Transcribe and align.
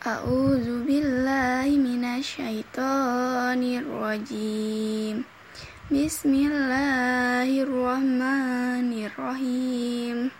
أعوذ 0.00 0.64
بالله 0.88 1.76
من 1.76 2.00
الشيطان 2.08 3.60
الرجيم 3.60 5.24
بسم 5.92 6.32
الله 6.34 7.48
الرحمن 7.68 8.90
الرحيم 9.06 10.30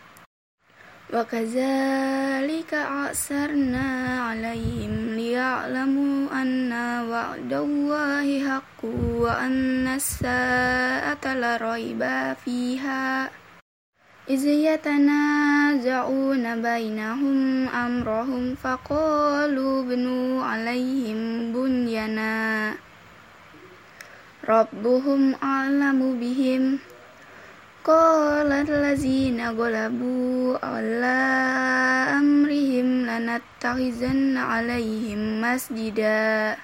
وكذلك 1.13 2.75
أعثرنا 2.75 3.87
عليهم 4.33 4.95
ليعلموا 5.21 6.17
أن 6.43 6.73
وعد 7.13 7.53
الله 7.53 8.27
حق 8.49 8.81
وأن 9.21 9.89
الساعة 9.89 11.25
لا 11.37 11.53
ريب 11.61 12.01
فيها 12.45 13.29
إذ 14.31 14.45
يتنازعون 14.45 15.60
يتنازعون 15.71 16.63
بينهم 16.63 17.69
أمرهم 17.69 18.55
فقالوا 18.55 19.83
بنوا 19.83 20.45
عليهم 20.45 21.53
بنينا 21.53 22.75
ربهم 24.49 25.35
أعلم 25.43 26.01
بهم 26.21 26.79
قال 27.85 28.51
الذين 28.53 29.39
غلبوا 29.51 30.59
على 30.67 31.19
أمرهم 32.21 32.87
لنتخذن 33.07 34.37
عليهم 34.37 35.41
مسجدا 35.41 36.57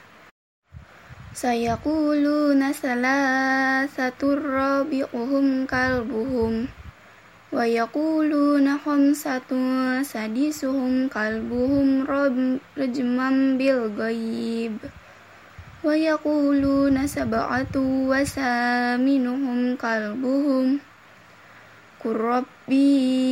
سيقولون 1.35 2.73
ثلاثة 2.73 4.21
رابعهم 4.35 5.67
كلبهم 5.67 6.67
ويقولون 7.57 8.67
خمسة 8.85 9.51
سادسهم 10.03 11.09
قلبهم 11.09 11.89
رجما 12.79 13.29
بالغيب 13.59 14.77
ويقولون 15.85 16.97
سبعة 17.07 17.75
وثامنهم 18.13 19.59
قلبهم 19.77 20.67
قل 22.05 22.13
ربي 22.17 23.25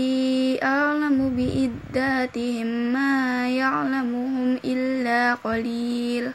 أعلم 0.62 1.18
بإداتهم 1.36 2.66
ما 2.92 3.14
يعلمهم 3.50 4.58
إلا 4.64 5.34
قليل 5.34 6.32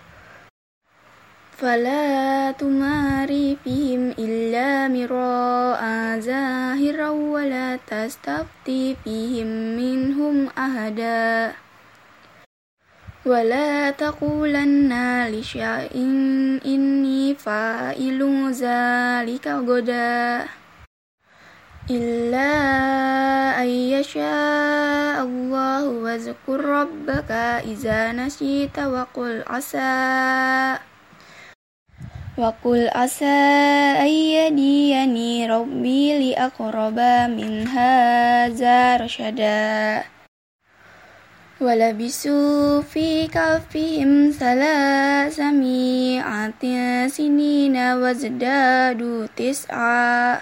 فلا 1.57 2.51
تماري 2.51 3.57
فيهم 3.63 4.13
إلا 4.19 4.87
مراء 4.87 5.81
زاد 6.19 6.68
awwala 7.09 7.81
fihim 8.69 9.49
minhum 9.73 10.35
ahada 10.53 11.57
wala 13.25 13.89
taqulanna 13.97 15.25
li 15.33 15.41
sya'in 15.41 16.61
inni 16.61 17.33
fa'ilu 17.33 18.53
zalika 18.53 19.57
goda 19.65 20.45
illa 21.89 22.53
ayyasha 23.57 24.31
Allahu 25.25 26.05
wa 26.05 26.13
zkur 26.13 26.61
rabbaka 26.61 27.65
idza 27.65 28.13
nasita 28.13 28.85
وقل 32.39 32.87
عسى 32.95 33.35
أن 33.99 34.07
يهديني 34.07 35.43
ربي 35.47 36.31
لأقرب 36.31 36.99
من 37.35 37.67
هذا 37.67 38.97
رشدا 38.97 40.03
ولبسوا 41.61 42.81
في 42.81 43.27
كفهم 43.27 44.31
ثلاثمائة 44.31 45.31
سنين 47.07 47.75
وازدادوا 47.77 49.25
تسعا 49.37 50.39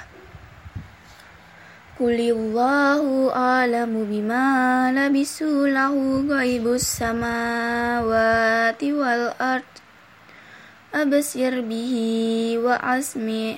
قل 2.00 2.20
الله 2.20 3.34
أعلم 3.36 3.94
بما 4.10 4.48
لبسوا 4.94 5.68
له 5.68 5.96
غيب 6.30 6.68
السماوات 6.68 8.84
والأرض 8.84 9.64
abasir 10.98 11.62
bihi 11.62 12.58
wa 12.58 12.74
asmi 12.82 13.54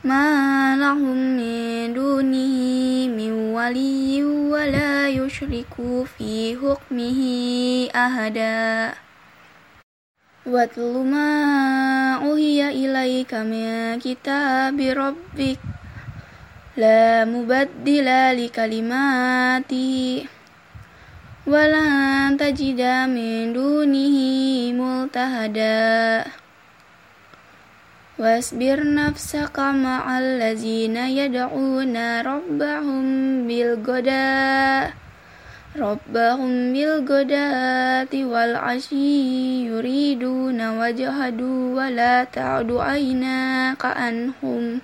ma 0.00 0.72
lahum 0.80 1.36
min 1.36 1.92
dunihi 1.92 3.04
min 3.12 3.52
waliyyi 3.52 4.24
wa 4.48 4.64
la 4.64 5.12
yushriku 5.12 6.08
fi 6.08 6.56
hukmihi 6.56 7.92
ahada 7.92 8.96
wa 10.48 10.64
tuluma 10.72 11.28
uhiya 12.32 12.72
ilaika 12.72 13.44
min 13.44 14.00
kitabi 14.00 14.96
rabbik 14.96 15.60
la 16.80 17.28
mubaddila 17.28 18.32
li 18.32 18.48
Walan 21.50 22.38
tajida 22.38 23.10
min 23.10 23.50
dunihi 23.50 24.70
Wasbir 28.20 28.78
nafsa 28.86 29.50
kama 29.50 30.04
allazina 30.06 31.10
yada'una 31.10 32.22
rabbahum 32.22 33.04
bilgoda 33.50 34.94
Rabbahum 35.74 36.70
bilgoda 36.70 37.46
tiwal 38.06 38.54
asyi 38.54 39.66
yuriduna 39.66 40.78
wajahadu 40.78 41.74
wala 41.74 42.30
ta'adu 42.30 42.78
aina 42.78 43.74
ka'anhum 43.74 44.78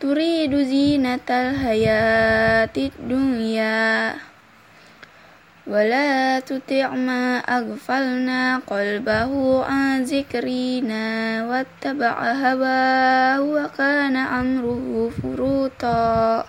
Turidu 0.00 0.64
zinatal 0.64 1.52
hayatid 1.60 2.96
dunya 3.10 4.16
ولا 5.70 6.40
تطع 6.42 6.90
ما 6.98 7.38
أغفلنا 7.38 8.58
قلبه 8.66 9.30
عن 9.64 10.02
ذكرنا 10.04 11.06
واتبع 11.46 12.32
هواه 12.32 13.40
وكان 13.42 14.16
أمره 14.16 15.10
فروطا 15.22 16.46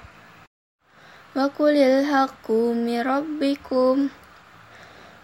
وقل 1.37 1.75
الحق 1.77 2.47
من 2.51 2.99
ربكم 3.01 4.07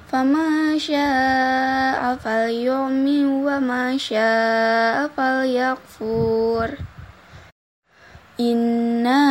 فما 0.08 0.78
شاء 0.78 2.16
فليؤمن 2.16 3.26
وما 3.26 3.98
شاء 3.98 5.08
فليكفر 5.18 6.70
إنا 8.40 9.22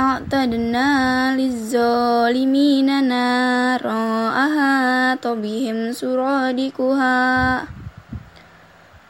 أعتدنا 0.00 0.88
للظالمين 1.36 3.04
نارا 3.04 3.39
qara'aha 3.70 5.14
tabihim 5.22 5.94
suradikuha 5.94 7.22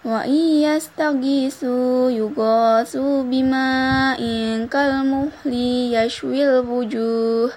wa 0.04 0.21
iyastagisu 0.28 2.12
yugasu 2.12 3.25
bima 3.25 4.12
in 4.20 4.69
kalmuhli 4.69 5.97
yashwil 5.97 6.60
wujuh 6.60 7.49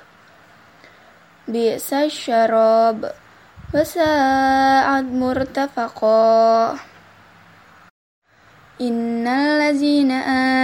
bi'sa 1.44 2.08
syarab 2.08 3.03
wa 3.75 3.81
sa'ad 3.84 5.03
murtafaqah 5.12 6.93
إن 8.82 9.28
الذين 9.28 10.12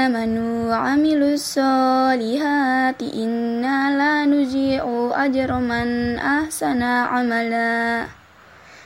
آمنوا 0.05 0.69
وعملوا 0.71 1.33
الصالحات 1.33 3.03
إنا 3.03 3.97
لا 3.97 4.25
نجيء 4.37 5.09
أجر 5.13 5.57
من 5.59 6.15
أحسن 6.19 6.81
عملا 6.81 8.05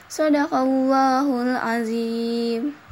صدق 0.08 0.54
الله 0.54 1.42
العظيم 1.42 2.83